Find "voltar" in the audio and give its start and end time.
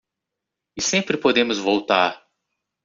1.59-2.27